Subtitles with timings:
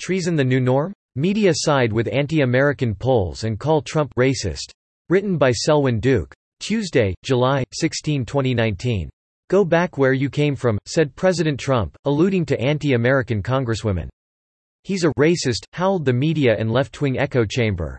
[0.00, 0.94] Treason the New Norm?
[1.14, 4.70] Media side with anti-American pols and call Trump racist.
[5.10, 6.32] Written by Selwyn Duke.
[6.58, 9.10] Tuesday, July, 16, 2019.
[9.50, 14.08] Go back where you came from, said President Trump, alluding to anti-American congresswomen.
[14.84, 17.98] He's a racist, howled the media and left-wing echo chamber.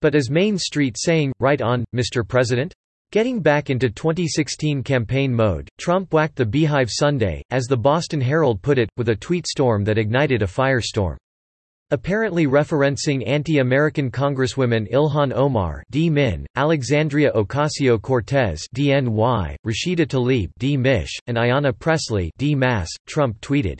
[0.00, 2.26] But is Main Street saying, right on, Mr.
[2.26, 2.72] President?
[3.10, 8.60] Getting back into 2016 campaign mode, Trump whacked the Beehive Sunday, as the Boston Herald
[8.60, 11.16] put it, with a tweet storm that ignited a firestorm.
[11.90, 16.10] Apparently referencing anti-American congresswomen Ilhan Omar D.
[16.10, 20.76] Min, Alexandria Ocasio-Cortez DNY, Rashida Tlaib D.
[20.76, 22.54] Mish, and Ayanna Pressley D.
[22.54, 23.78] Mass, Trump tweeted,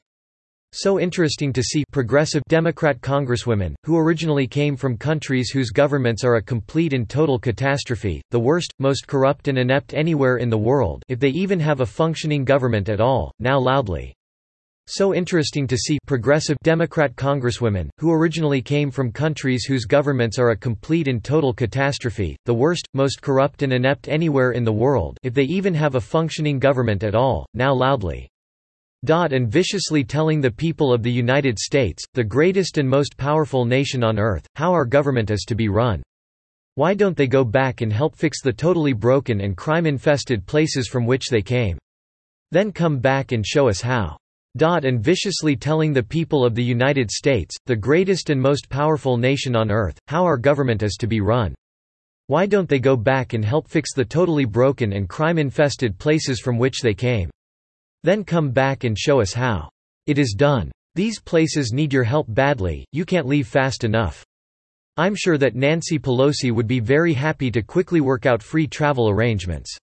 [0.80, 6.36] so interesting to see progressive Democrat congresswomen, who originally came from countries whose governments are
[6.36, 11.02] a complete and total catastrophe, the worst, most corrupt and inept anywhere in the world
[11.09, 14.14] if they even have a functioning government at all, now loudly.
[14.86, 20.50] So interesting to see progressive Democrat congresswomen, who originally came from countries whose governments are
[20.50, 25.19] a complete and total catastrophe, the worst, most corrupt and inept anywhere in the world
[25.25, 28.28] if they even have a functioning government at all, now loudly
[29.32, 34.02] and viciously telling the people of the United States, the greatest and most powerful nation
[34.02, 36.02] on earth, how our government is to be run.
[36.74, 41.06] Why don't they go back and help fix the totally broken and crime-infested places from
[41.06, 41.78] which they came?
[42.50, 44.16] Then come back and show us how
[44.56, 49.16] Dot and viciously telling the people of the United States, the greatest and most powerful
[49.16, 51.54] nation on earth, how our government is to be run.
[52.26, 56.58] Why don't they go back and help fix the totally broken and crime-infested places from
[56.58, 57.30] which they came?
[58.02, 59.68] Then come back and show us how.
[60.06, 60.70] It is done.
[60.94, 64.24] These places need your help badly, you can't leave fast enough.
[64.96, 69.08] I'm sure that Nancy Pelosi would be very happy to quickly work out free travel
[69.08, 69.76] arrangements.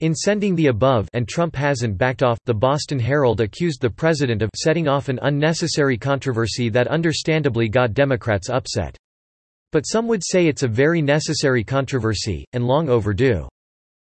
[0.00, 4.42] In sending the above and Trump hasn't backed off, the Boston Herald accused the president
[4.42, 8.96] of setting off an unnecessary controversy that understandably got Democrats upset.
[9.72, 13.48] But some would say it's a very necessary controversy, and long overdue.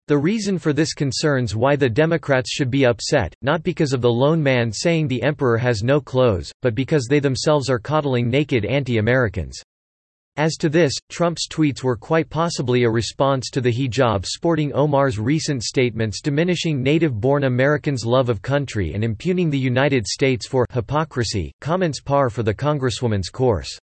[0.06, 4.12] The reason for this concerns why the Democrats should be upset, not because of the
[4.12, 8.66] lone man saying the emperor has no clothes, but because they themselves are coddling naked
[8.66, 9.62] anti-Americans.
[10.36, 15.62] As to this, Trump's tweets were quite possibly a response to the hijab-sporting Omar's recent
[15.62, 22.02] statements diminishing native-born Americans' love of country and impugning the United States for hypocrisy, comments
[22.02, 23.78] par for the Congresswoman's course.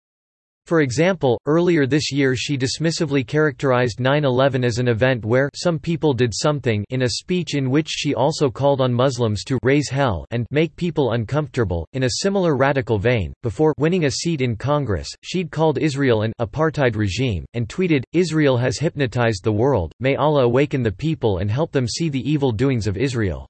[0.67, 6.13] For example, earlier this year she dismissively characterized 9-11 as an event where some people
[6.13, 10.25] did something in a speech in which she also called on Muslims to raise hell
[10.31, 11.87] and make people uncomfortable.
[11.93, 16.33] In a similar radical vein, before winning a seat in Congress, she'd called Israel an
[16.41, 21.49] apartheid regime, and tweeted, Israel has hypnotized the world, may Allah awaken the people and
[21.49, 23.47] help them see the evil doings of Israel.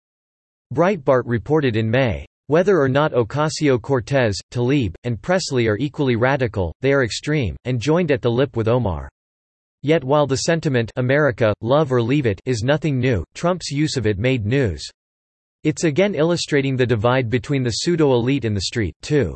[0.71, 2.27] Breitbart reported in May.
[2.47, 8.09] Whether or not Ocasio-Cortez, Tlaib, and Pressley are equally radical, they are extreme, and joined
[8.09, 9.09] at the lip with Omar.
[9.83, 14.07] Yet while the sentiment America, love or leave it is nothing new, Trump's use of
[14.07, 14.89] it made news.
[15.63, 19.35] It's again illustrating the divide between the pseudo-elite and the street, too.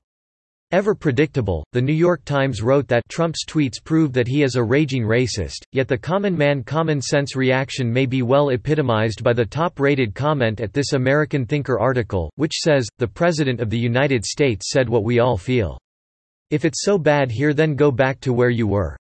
[0.74, 4.64] Ever predictable, The New York Times wrote that Trump's tweets prove that he is a
[4.64, 9.46] raging racist, yet the common man common sense reaction may be well epitomized by the
[9.46, 14.70] top-rated comment at this American Thinker article, which says, the President of the United States
[14.70, 15.78] said what we all feel.
[16.52, 18.96] If it's so bad here then go back to where you were.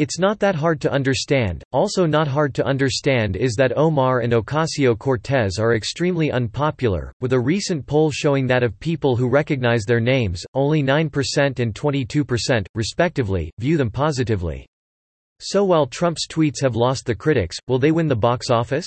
[0.00, 1.62] It's not that hard to understand.
[1.72, 7.34] Also, not hard to understand is that Omar and Ocasio Cortez are extremely unpopular, with
[7.34, 12.64] a recent poll showing that of people who recognize their names, only 9% and 22%,
[12.74, 14.64] respectively, view them positively.
[15.38, 18.86] So while Trump's tweets have lost the critics, will they win the box office?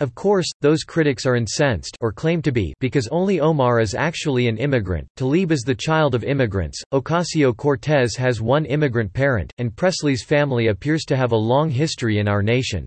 [0.00, 4.48] Of course, those critics are incensed or claim to be because only Omar is actually
[4.48, 10.24] an immigrant, Tlaib is the child of immigrants, Ocasio-Cortez has one immigrant parent, and Pressley's
[10.24, 12.86] family appears to have a long history in our nation.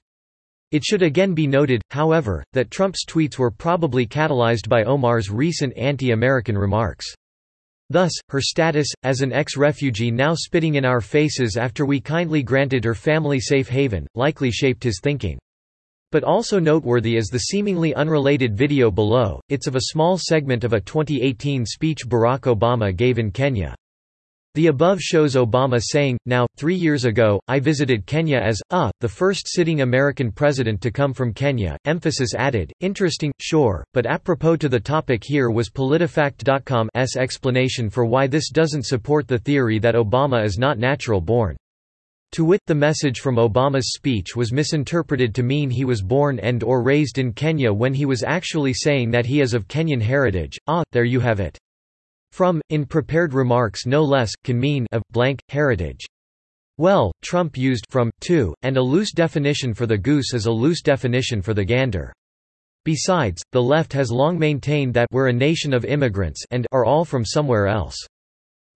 [0.72, 5.78] It should again be noted, however, that Trump's tweets were probably catalyzed by Omar's recent
[5.78, 7.06] anti-American remarks.
[7.92, 12.84] Thus, her status, as an ex-refugee now spitting in our faces after we kindly granted
[12.86, 15.38] her family safe haven, likely shaped his thinking.
[16.14, 20.74] But also noteworthy is the seemingly unrelated video below, it's of a small segment of
[20.74, 23.74] a 2018 speech Barack Obama gave in Kenya.
[24.54, 29.10] The above shows Obama saying, now, three years ago, I visited Kenya as, uh, the
[29.10, 31.78] first sitting American president to come from Kenya.
[31.86, 38.28] Emphasis added, interesting, sure, but apropos to the topic here was PolitiFact.com's explanation for why
[38.28, 41.58] this doesn't support the theory that Obama is not natural born.
[42.34, 46.64] To wit, the message from Obama's speech was misinterpreted to mean he was born and
[46.64, 50.58] or raised in Kenya when he was actually saying that he is of Kenyan heritage.
[50.66, 51.60] Ah, there you have it.
[52.32, 56.04] From, in prepared remarks no less, can mean of, blank, heritage.
[56.80, 60.82] Well, Trump used from, to, and a loose definition for the goose is a loose
[60.82, 62.12] definition for the gander.
[62.84, 67.06] Besides, the left has long maintained that we're a nation of immigrants and are all
[67.06, 68.08] from somewhere else.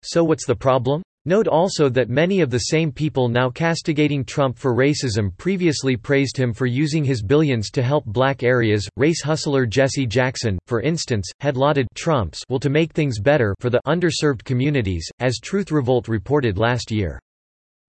[0.03, 1.01] So what's the problem?
[1.27, 6.37] Note also that many of the same people now castigating Trump for racism previously praised
[6.37, 8.87] him for using his billions to help black areas.
[8.95, 13.69] Race hustler Jesse Jackson, for instance, had lauded Trump's will to make things better for
[13.69, 17.19] the underserved communities, as Truth Revolt reported last year.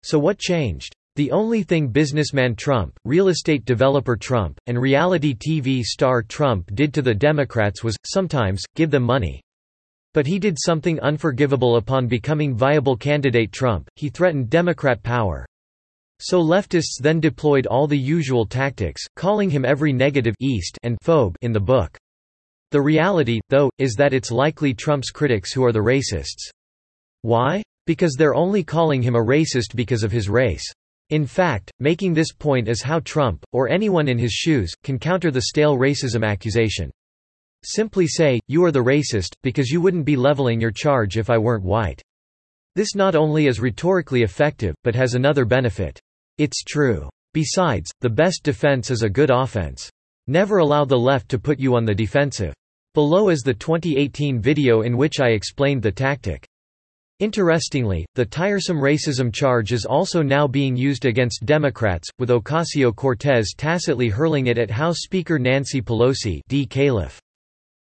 [0.02, 0.92] So what changed?
[1.14, 6.92] The only thing businessman Trump, real estate developer Trump, and reality TV star Trump did
[6.94, 9.40] to the Democrats was, sometimes, give them money.
[10.14, 15.46] But he did something unforgivable upon becoming viable candidate Trump, he threatened Democrat power.
[16.20, 21.36] So leftists then deployed all the usual tactics, calling him every negative East and phobe
[21.42, 21.96] in the book.
[22.70, 26.50] The reality, though, is that it's likely Trump's critics who are the racists.
[27.22, 27.62] Why?
[27.86, 30.64] Because they're only calling him a racist because of his race.
[31.10, 35.30] In fact, making this point is how Trump, or anyone in his shoes, can counter
[35.30, 36.90] the stale racism accusation.
[37.64, 41.38] Simply say, you are the racist, because you wouldn't be leveling your charge if I
[41.38, 42.00] weren't white.
[42.74, 45.98] This not only is rhetorically effective, but has another benefit.
[46.38, 47.08] It's true.
[47.34, 49.90] Besides, the best defense is a good offense.
[50.28, 52.54] Never allow the left to put you on the defensive.
[52.94, 56.46] Below is the 2018 video in which I explained the tactic.
[57.18, 64.08] Interestingly, the tiresome racism charge is also now being used against Democrats, with Ocasio-Cortez tacitly
[64.08, 66.64] hurling it at House Speaker Nancy Pelosi D.
[66.64, 67.20] Calif.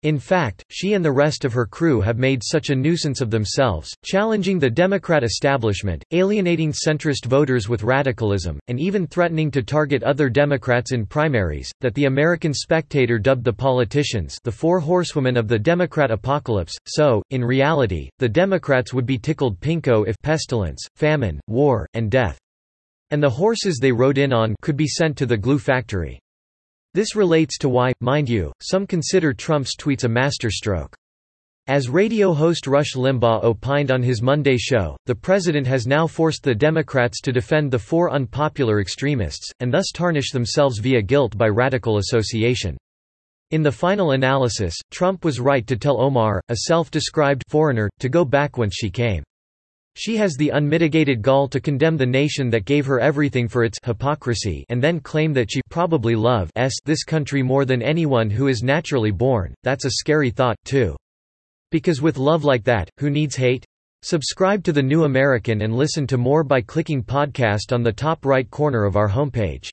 [0.05, 3.31] In fact, she and the rest of her crew have made such a nuisance of
[3.33, 10.05] themselves, challenging the Democrat establishment, alienating centrist voters with radicalism, and even threatening to target
[10.05, 15.49] other Democrats in primaries, that the American Spectator dubbed the politicians the four horsewomen of
[15.49, 21.41] the Democrat apocalypse, so, in reality, the Democrats would be tickled pinko if pestilence, famine,
[21.49, 22.39] war, and death.
[23.11, 26.21] And the horses they rode in on could be sent to the glue factory.
[26.95, 30.97] This relates to why, mind you, some consider Trump's tweets a masterstroke.
[31.67, 36.43] As radio host Rush Limbaugh opined on his Monday show, the president has now forced
[36.43, 41.47] the Democrats to defend the four unpopular extremists, and thus tarnish themselves via guilt by
[41.47, 42.79] radical association.
[43.51, 48.25] In the final analysis, Trump was right to tell Omar, a self-described foreigner, to go
[48.25, 49.23] back whence she came.
[50.01, 53.81] She has the unmitigated gall to condemn the nation that gave her everything for its
[53.83, 56.53] hypocrisy and then claim that she probably loves
[56.85, 60.95] this country more than anyone who is naturally born, that's a scary thought, too.
[61.73, 63.65] Because with love like that, who needs hate?
[64.03, 68.25] Subscribe to The New American and listen to more by clicking podcast on the top
[68.25, 69.69] right corner of our homepage.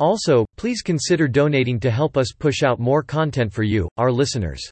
[0.00, 4.68] Also, please consider donating to help us push out more content for you, our listeners.